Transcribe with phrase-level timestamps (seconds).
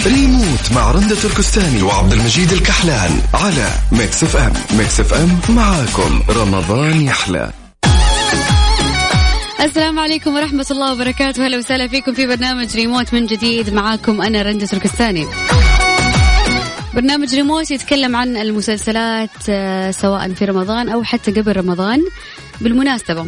[0.00, 4.52] ريموت مع رندة تركستاني وعبد المجيد الكحلان على Mix FM.
[4.78, 6.22] Mix FM معاكم.
[6.28, 7.50] رمضان يحلى.
[9.60, 11.46] السلام عليكم ورحمة الله وبركاته.
[11.46, 13.74] هلا وسهلا فيكم في برنامج ريموت من جديد.
[13.74, 15.26] معاكم أنا رندة تركستاني.
[16.94, 22.00] برنامج ريموت يتكلم عن المسلسلات آه، سواء في رمضان أو حتى قبل رمضان
[22.60, 23.26] بالمناسبة.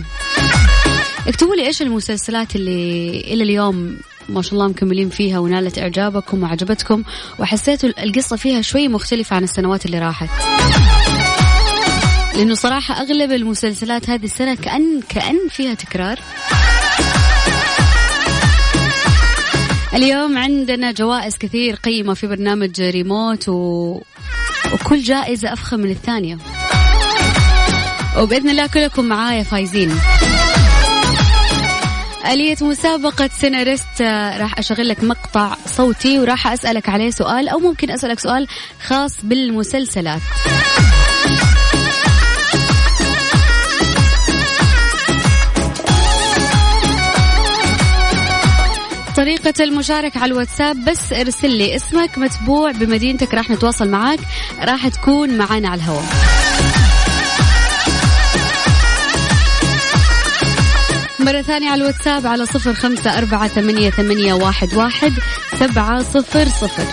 [1.28, 3.96] اكتبوا لي إيش المسلسلات اللي إلى اليوم
[4.28, 7.02] ما شاء الله مكملين فيها ونالت إعجابكم وعجبتكم
[7.38, 10.28] وحسيتوا القصة فيها شوي مختلفة عن السنوات اللي راحت.
[12.36, 16.18] لأنه صراحة أغلب المسلسلات هذه السنة كان كأن فيها تكرار.
[19.94, 24.00] اليوم عندنا جوائز كثير قيمة في برنامج ريموت و...
[24.72, 26.38] وكل جائزة أفخم من الثانية.
[28.18, 29.90] وبإذن الله كلكم معايا فايزين.
[32.32, 34.02] آلية مسابقة سيناريست
[34.38, 38.46] راح أشغل لك مقطع صوتي وراح أسألك عليه سؤال أو ممكن أسألك سؤال
[38.86, 40.20] خاص بالمسلسلات.
[49.16, 54.18] طريقة المشاركة على الواتساب بس ارسل لي اسمك متبوع بمدينتك راح نتواصل معاك
[54.60, 56.04] راح تكون معانا على الهواء.
[61.24, 65.12] مرة ثانية على الواتساب على صفر خمسة أربعة ثمانية, ثمانية واحد, واحد
[65.58, 66.86] سبعة صفر صفر.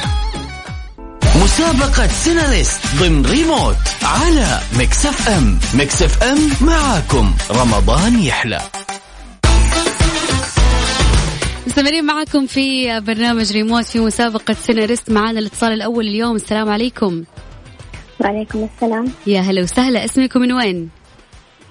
[1.43, 5.59] مسابقة سيناريست ضمن ريموت على Mix FM.
[5.73, 7.33] Mix FM معاكم.
[7.51, 8.61] رمضان يحلى.
[11.67, 16.35] مستمرين معكم في برنامج ريموت في مسابقة سيناريست معانا الاتصال الأول اليوم.
[16.35, 17.23] السلام عليكم.
[18.19, 19.05] وعليكم السلام.
[19.27, 20.05] يا هلا وسهلا.
[20.05, 21.00] اسمكم من وين؟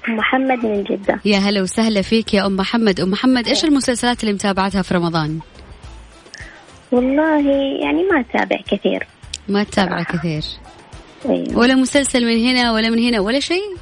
[0.09, 1.20] محمد من جدة.
[1.25, 3.01] يا هلا وسهلا فيك يا أم محمد.
[3.01, 5.39] أم محمد إيش المسلسلات اللي متابعتها في رمضان؟
[6.93, 7.41] والله
[7.83, 9.06] يعني ما أتابع كثير.
[9.48, 10.43] ما تتابع كثير.
[11.28, 11.59] أيوة.
[11.59, 13.77] ولا مسلسل من هنا ولا من هنا ولا شيء؟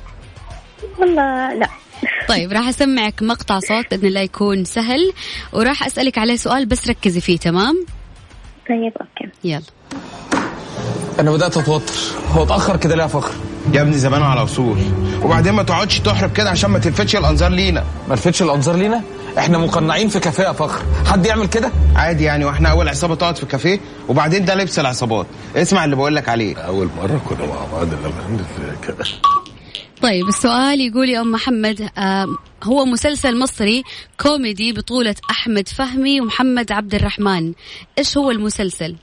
[0.98, 1.68] والله لا.
[2.28, 5.12] طيب راح أسمعك مقطع صوت بإذن الله يكون سهل
[5.52, 7.86] وراح أسألك عليه سؤال بس ركزي فيه تمام؟
[8.68, 9.32] طيب أوكي.
[9.44, 9.62] يلا.
[11.20, 11.94] أنا بدأت أتوتر.
[12.28, 13.34] هو اتاخر كده ليه يا فخر؟
[13.74, 14.78] يا ابني زمانه على وصول.
[15.22, 17.84] وبعدين ما تقعدش تحرب كده عشان ما تلفتش الأنظار لينا.
[18.08, 19.02] ما لفتش الأنظار لينا؟
[19.38, 20.82] إحنا مقنعين في كافيه يا فخر.
[21.06, 25.26] حد يعمل كده؟ عادي يعني وإحنا أول عصابة تقعد في كافيه وبعدين ده لبس العصابات.
[25.56, 26.56] اسمع اللي بقول لك عليه.
[26.56, 28.44] أول مرة كنا مع بعض لما
[28.88, 29.04] كده.
[30.02, 32.26] طيب السؤال يقول يا أم محمد آه
[32.64, 33.84] هو مسلسل مصري
[34.20, 37.52] كوميدي بطولة أحمد فهمي ومحمد عبد الرحمن.
[37.98, 38.96] إيش هو المسلسل؟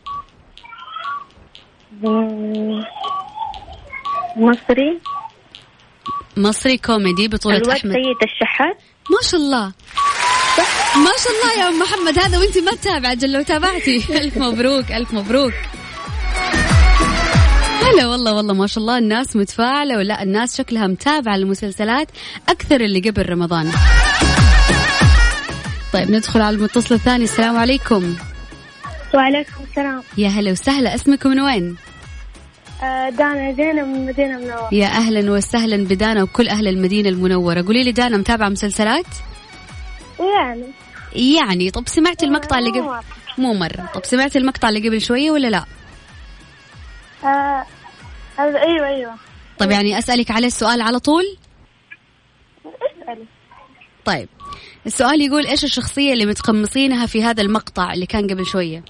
[4.36, 5.00] مصري؟
[6.38, 7.94] مصري كوميدي بطولة الواد أحمد.
[7.94, 8.78] سيد الشحات؟
[9.12, 9.66] ما شاء الله.
[10.96, 13.98] ما شاء الله يا أم محمد هذا وأنت ما تتابع جل لو تابعتي.
[14.22, 15.54] ألف مبروك ألف مبروك.
[17.82, 22.08] هلا والله والله ما شاء الله الناس متفاعلة ولا الناس شكلها متابعة المسلسلات
[22.50, 23.72] أكثر اللي قبل رمضان.
[25.94, 27.24] طيب ندخل على المتصل الثاني.
[27.24, 28.16] السلام عليكم.
[29.14, 30.04] وعليكم السلام.
[30.18, 31.76] يا هلا وسهلا اسمكم من وين؟
[32.84, 34.70] آه، دانا زينة من مدينة منورة.
[34.72, 37.62] يا أهلا وسهلا بدانا وكل أهل المدينة المنورة.
[37.62, 39.06] قولي لي دانا متابعة مسلسلات؟
[40.20, 40.66] يعني.
[41.38, 43.04] يعني طب سمعتي المقطع اللي قبل؟
[43.38, 43.90] مو مرة.
[43.94, 45.66] طب سمعتي المقطع اللي قبل شوية ولا لا؟
[47.24, 47.66] آه،
[48.38, 49.14] هذا أيوة أيوة.
[49.60, 51.24] طب يعني أسألك عليه السؤال على طول؟
[52.66, 53.26] اسألي.
[54.06, 54.30] طيب.
[54.86, 58.84] السؤال يقول إيش الشخصية اللي متقمصينها في هذا المقطع اللي كان قبل شوية؟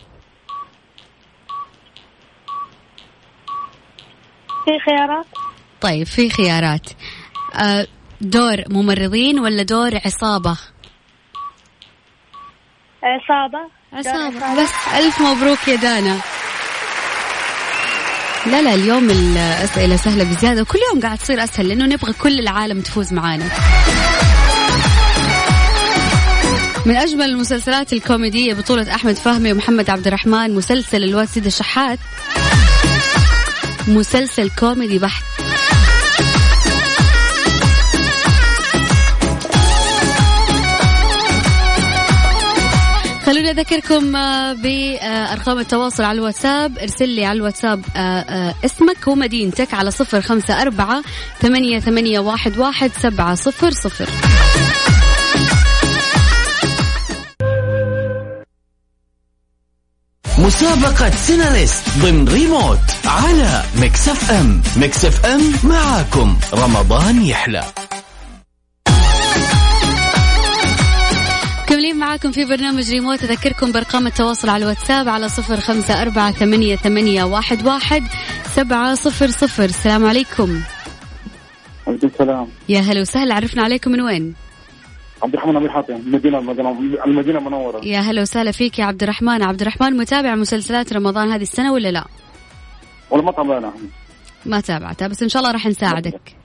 [4.65, 5.25] في خيارات؟
[5.81, 6.89] طيب في خيارات.
[7.55, 7.87] آه،
[8.21, 10.57] دور ممرضين ولا دور عصابة؟
[13.03, 13.59] عصابة.
[13.93, 14.61] عصابة.
[14.61, 16.19] بس ألف مبروك يا دانا.
[18.45, 22.81] لا لا اليوم الأسئلة سهلة بزيادة وكل يوم قاعد تصير أسهل لأنه نبغى كل العالم
[22.81, 23.49] تفوز معانا.
[26.85, 31.99] من أجمل المسلسلات الكوميدية بطولة أحمد فهمي ومحمد عبد الرحمن مسلسل الواد سيد الشحات.
[33.87, 35.23] مسلسل كوميدي بحت.
[43.25, 46.77] خلوني أذكركم آه، بأرقام التواصل على الواتساب.
[46.77, 51.03] ارسل لي على الواتساب آه، آه، اسمك ومدينتك على صفر خمسة أربعة
[51.41, 54.09] ثمانية, ثمانية واحد, واحد سبعة صفر صفر.
[60.45, 64.61] مسابقة سيناريست ضمن ريموت على Mix FM.
[64.77, 66.37] Mix FM معاكم.
[66.53, 67.63] رمضان يحلى.
[71.63, 73.23] مكملين معاكم في برنامج ريموت.
[73.23, 78.03] أذكركم بأرقام التواصل على الواتساب على صفر خمسة أربعة ثمانية, ثمانية واحد, واحد
[78.55, 79.65] سبعة صفر صفر.
[79.65, 80.61] السلام عليكم.
[81.87, 82.47] عليكم السلام.
[82.69, 83.35] يا هلا وسهلا.
[83.35, 84.44] عرفنا عليكم من وين؟
[85.23, 86.39] عبد الرحمن أبي حاتم المدينة
[87.05, 89.43] المدينة المنوره يا هلا وسهلا فيك يا عبد الرحمن.
[89.43, 92.05] عبد الرحمن متابع مسلسلات رمضان هذه السنة ولا لا؟
[93.09, 93.73] والله ما تابعنا.
[94.45, 96.35] ما تابعتها بس إن شاء الله راح نساعدك.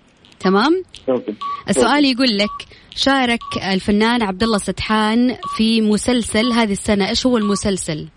[0.41, 1.35] تمام؟ أوكي.
[1.69, 2.51] السؤال يقول لك
[2.97, 3.41] شارك
[3.73, 7.09] الفنان عبد الله ستحان في مسلسل هذه السنة.
[7.09, 8.09] إيش هو المسلسل؟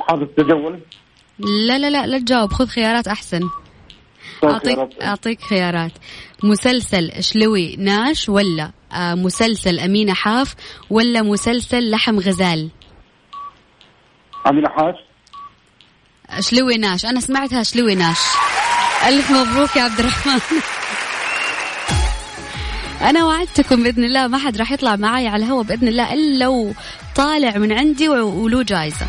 [0.00, 0.80] حافظ تجول
[1.38, 3.40] لا لا لا لا تجاوب خذ خيارات أحسن.
[4.44, 5.92] اعطيك أعطيك خيارات.
[6.42, 10.54] مسلسل شلوي ناش ولا آه مسلسل أمينة حاف
[10.90, 12.70] ولا مسلسل لحم غزال؟
[14.50, 14.94] أمينة حاف؟
[16.40, 17.04] شلوي ناش.
[17.06, 18.18] أنا سمعتها شلوي ناش.
[19.08, 20.40] ألف مبروك يا عبد الرحمن.
[23.10, 26.74] أنا وعدتكم بإذن الله ما حد راح يطلع معي على الهواء بإذن الله إلا لو
[27.16, 29.06] طالع من عندي وله جايزة.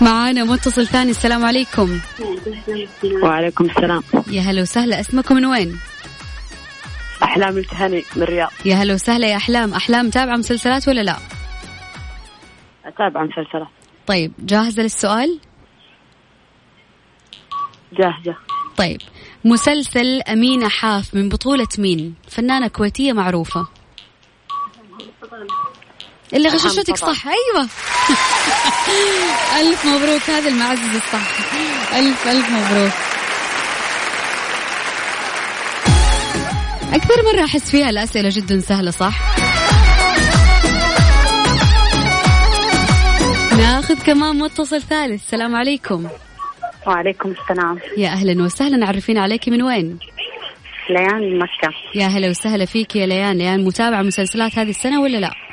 [0.00, 1.10] معانا متصل ثاني.
[1.10, 2.00] السلام عليكم.
[3.22, 4.02] وعليكم السلام.
[4.30, 5.00] يا هلا وسهلا.
[5.00, 5.78] اسمكم من وين؟
[7.22, 8.50] أحلام التهاني من الرياض.
[8.64, 9.74] يا هلا وسهلا يا أحلام.
[9.74, 11.16] أحلام متابعه مسلسلات ولا لا؟
[12.84, 13.68] أتابع مسلسلات.
[14.06, 15.38] طيب جاهزة للسؤال؟
[17.92, 18.36] جاهزة.
[18.76, 19.00] طيب
[19.44, 23.79] مسلسل أمينة حاف من بطولة مين؟ فنانة كويتية معروفة.
[26.34, 27.26] اللي غششتك صح.
[27.26, 27.68] أيوة.
[29.60, 30.30] ألف مبروك.
[30.30, 31.54] هذا المعزز الصح.
[31.96, 32.92] ألف ألف مبروك.
[36.92, 39.20] أكثر مرة أحس فيها الأسئلة جدا سهلة صح؟
[43.58, 45.22] ناخذ كمان متصل ثالث.
[45.22, 46.08] السلام عليكم.
[46.86, 47.78] وعليكم السلام.
[47.96, 48.86] يا أهلا وسهلا.
[48.86, 49.98] عرفين عليكي من وين؟
[50.90, 51.74] ليان من مكة.
[51.94, 53.38] يا هلا وسهلا فيك يا ليان.
[53.38, 55.49] ليان متابعة مسلسلات هذه السنة ولا لا؟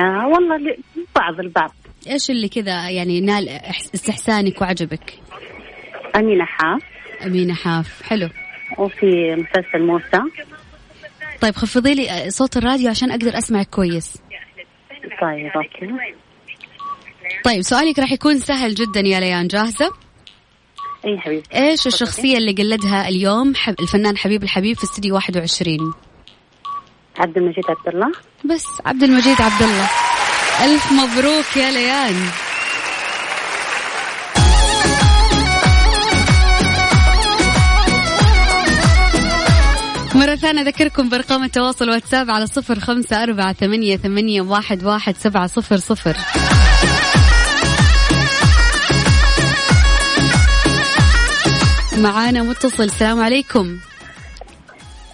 [0.00, 0.76] آه والله
[1.16, 1.74] بعض البعض.
[2.08, 3.48] إيش اللي كذا يعني نال
[3.94, 5.18] استحسانك وعجبك؟
[6.16, 6.82] أمينة حاف.
[7.26, 8.02] أمينة حاف.
[8.02, 8.28] حلو.
[8.78, 10.22] وفي مسلسل موسى.
[11.40, 14.22] طيب خفضي لي صوت الراديو عشان أقدر أسمعك كويس.
[15.22, 16.14] طيب أوكي.
[17.44, 19.48] طيب سؤالك راح يكون سهل جدا يا ليان.
[19.48, 19.90] جاهزة؟
[21.04, 25.94] أي حبيبي إيش الشخصية اللي قلدها اليوم حب الفنان حبيب الحبيب في استديو 21
[27.22, 28.12] عبد المجيد عبد الله
[28.44, 29.88] بس عبد المجيد عبد الله
[30.64, 32.30] ألف مبروك يا ليان.
[40.14, 45.46] مرة ثانية أذكركم بأرقام التواصل واتساب على صفر خمسة أربعة ثمانية, ثمانية واحد, واحد سبعة
[45.46, 46.16] صفر صفر.
[51.96, 53.78] معانا متصل السلام عليكم.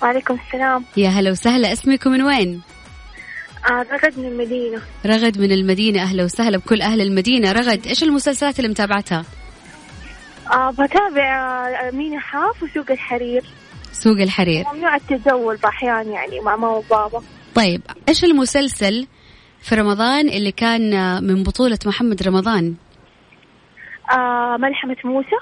[0.02, 0.84] وعليكم السلام.
[0.96, 1.72] يا هلا وسهلا.
[1.72, 2.60] اسمكم من وين؟
[3.70, 4.82] آه رغد من المدينة.
[5.06, 6.02] رغد من المدينة.
[6.02, 7.52] أهلا وسهلا بكل أهل المدينة.
[7.52, 9.24] رغد إيش المسلسلات اللي متابعتها؟
[10.52, 11.36] آه بتابع
[11.68, 13.44] آه، أمينة حاف وسوق الحرير.
[13.92, 14.64] سوق الحرير.
[14.72, 17.22] ممنوع التزول بأحيان يعني مع ماما وبابا.
[17.54, 19.06] طيب إيش المسلسل
[19.62, 22.74] في رمضان اللي كان من بطولة محمد رمضان؟
[24.10, 25.36] آه ملحمة موسى.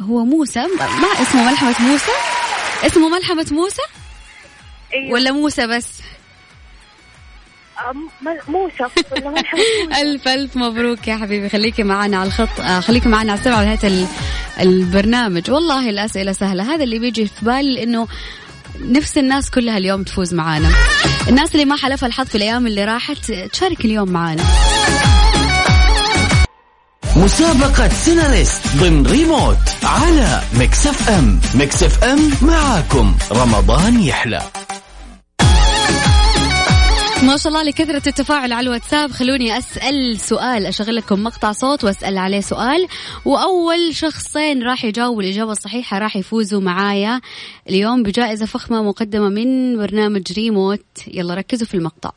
[0.00, 2.12] هو موسى؟ ما اسمه ملحمة موسى؟
[2.84, 3.82] اسمه ملحمة موسى؟
[4.94, 5.12] أيوة.
[5.12, 5.86] ولا موسى بس؟
[8.48, 8.84] موسى.
[10.00, 11.48] ألف ألف مبروك يا حبيبي.
[11.48, 14.06] خليكي معنا على الخط آه خليكي معنا على السبعة نهاية ال-
[14.60, 15.50] البرنامج.
[15.50, 16.74] والله الأسئلة سهلة.
[16.74, 18.08] هذا اللي بيجي في بالي إنه
[18.80, 20.70] نفس الناس كلها اليوم تفوز معانا.
[21.28, 24.42] الناس اللي ما حلفها الحظ في الأيام اللي راحت تشارك اليوم معانا.
[27.24, 31.40] مسابقة سيناريست ضمن ريموت على Mix FM.
[31.54, 33.14] Mix FM معاكم.
[33.32, 34.42] رمضان يحلى.
[37.22, 39.10] ما شاء الله لكثرة التفاعل على الواتساب.
[39.10, 40.66] خلوني أسأل سؤال.
[40.66, 42.88] أشغل لكم مقطع صوت وأسأل عليه سؤال.
[43.24, 47.20] وأول شخصين راح يجاوبوا الإجابة الصحيحة راح يفوزوا معايا
[47.68, 50.84] اليوم بجائزة فخمة مقدمة من برنامج ريموت.
[51.06, 52.10] يلا ركزوا في المقطع.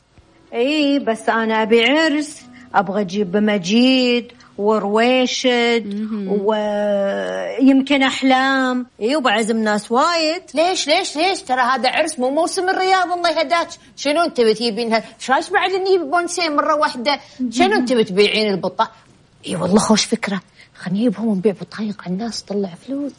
[0.53, 2.35] اي بس أنا ابي عرس
[2.75, 4.31] أبغى أجيب مجيد.
[4.59, 8.85] ورويشد ويمكن أحلام.
[9.01, 10.41] اي وبعزم ناس وايد.
[10.53, 15.31] ليش ليش ليش؟ ترى هذا عرس مو موسم الرياض الله يهداك شنو انت بتجيبينها إيش
[15.31, 18.91] رايك بعد نجيب بيونسيه مرة واحدة؟ شنو انت بتبيعين البطة؟
[19.47, 20.41] إي والله خوش فكرة.
[20.75, 23.11] خلينا نجيبهم ونبيع بطايق على الناس طلع فلوس.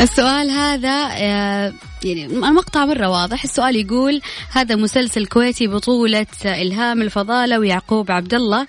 [0.00, 1.72] السؤال هذا آه،
[2.04, 3.44] يعني المقطع مرة واضح.
[3.44, 4.20] السؤال يقول
[4.52, 8.66] هذا مسلسل كويتي بطولة إلهام الفضالة ويعقوب عبد الله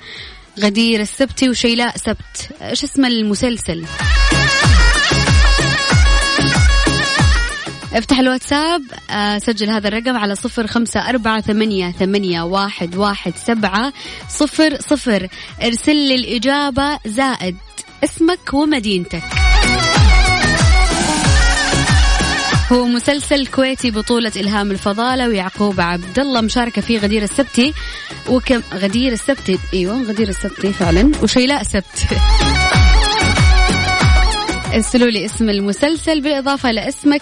[0.60, 2.50] غدير السبتي وشيلاء سبت.
[2.62, 3.86] إيش اسم المسلسل؟
[7.94, 13.94] افتح الواتساب آه، سجل هذا الرقم على صفر خمسة أربعة ثمانية, ثمانية واحد, واحد سبعة
[14.30, 15.28] صفر صفر.
[15.64, 17.58] ارسل لي الإجابة زائد
[18.04, 19.47] اسمك ومدينتك.
[22.72, 27.74] هو مسلسل كويتي بطولة إلهام الفضالة ويعقوب عبد الله مشاركة فيه غدير السبتي.
[28.30, 29.60] وكم غدير السبتي.
[29.74, 31.12] أيوه غدير السبتي فعلا.
[31.24, 32.08] وشيلاء سبت.
[34.74, 37.22] ارسلوا لي اسم المسلسل بالإضافة لاسمك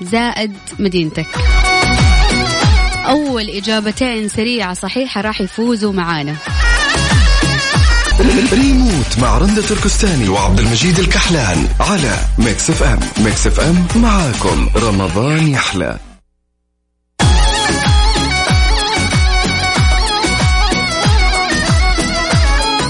[0.00, 1.26] زائد مدينتك.
[3.06, 6.36] أول إجابتين سريعة صحيحة راح يفوزوا معانا.
[8.52, 13.00] ريموت مع رندة تركستاني وعبد المجيد الكحلان على Mix FM.
[13.24, 14.68] Mix FM معاكم.
[14.76, 15.98] رمضان يحلى.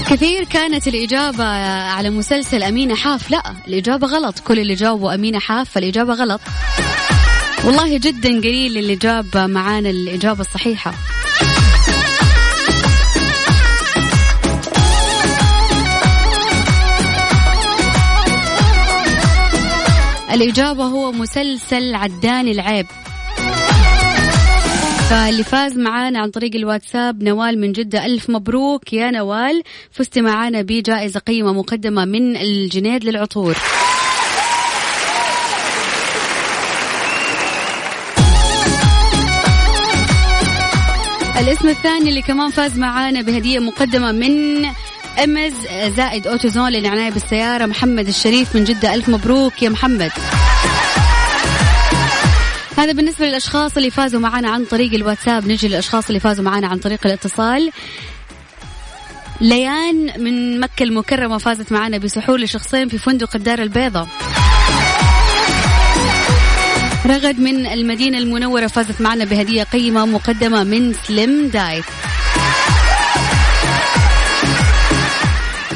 [0.09, 1.43] كثير كانت الإجابة
[1.83, 3.31] على مسلسل أمينة حاف.
[3.31, 4.39] لا الإجابة غلط.
[4.39, 6.41] كل اللي جاوبوا أمينة حاف فالإجابة غلط.
[7.63, 10.93] والله جدا قليل اللي جاب معانا الإجابة الصحيحة.
[20.33, 22.85] الإجابة هو مسلسل عدان العيب.
[25.09, 29.63] فاللي فاز معانا عن طريق الواتساب نوال من جدة ألف مبروك يا نوال.
[29.91, 33.57] فزت معانا بجائزة قيمة مقدمة من الجنيد للعطور.
[41.39, 44.65] الاسم الثاني اللي كمان فاز معانا بهدية مقدمة من
[45.19, 45.53] امز
[45.95, 47.65] زائد أوتوزون للعناية بالسيارة.
[47.65, 50.11] محمد الشريف من جدة ألف مبروك يا محمد.
[52.77, 55.47] هذا بالنسبة للأشخاص اللي فازوا معنا عن طريق الواتساب.
[55.47, 57.71] نجي للأشخاص اللي فازوا معنا عن طريق الاتصال.
[59.41, 64.07] ليان من مكة المكرمة فازت معنا بسحور لشخصين في فندق الدار البيضاء.
[67.05, 71.85] رغد من المدينة المنورة فازت معنا بهدية قيمة مقدمة من سليم دايت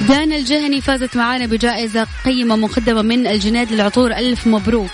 [0.08, 4.12] دانا الجهني فازت معنا بجائزة قيمة مقدمة من الجناد للعطور.
[4.12, 4.90] ألف مبروك.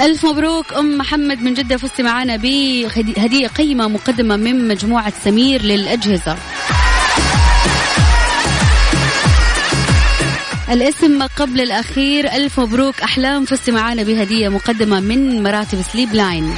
[0.00, 0.72] ألف مبروك.
[0.72, 6.36] أم محمد من جدة فزت معنا بهدية قيمة مقدمة من مجموعة سمير للأجهزة.
[10.70, 12.32] الاسم قبل الأخير.
[12.32, 13.00] ألف مبروك.
[13.00, 16.54] أحلام فزت معنا بهدية مقدمة من مراتب سليب لاين.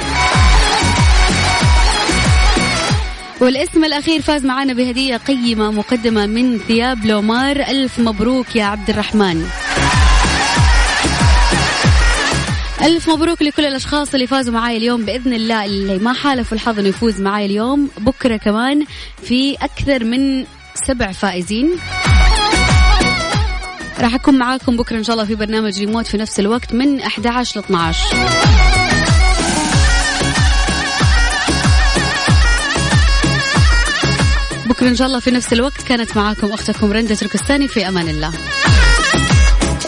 [3.41, 9.47] والاسم الأخير فاز معنا بهدية قيمة مقدمة من ثياب لومار ألف مبروك يا عبد الرحمن.
[12.81, 15.65] ألف مبروك لكل الأشخاص اللي فازوا معاي اليوم بإذن الله.
[15.65, 18.85] اللي ما حالفوا الحظ إنه يفوز معاي اليوم بكرة كمان
[19.23, 20.45] في أكثر من
[20.87, 21.69] سبع فائزين.
[23.99, 27.59] راح أكون معاكم بكرة إن شاء الله في برنامج ريموت في نفس الوقت من 11
[27.59, 28.56] ل 12
[34.67, 38.31] بكرة إن شاء الله في نفس الوقت كانت معاكم أختكم رندة تركستاني في أمان الله